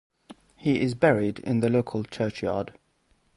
He 0.55 0.81
is 0.81 0.95
buried 0.95 1.37
in 1.37 1.59
the 1.59 1.69
local 1.69 2.03
churchyard. 2.03 2.73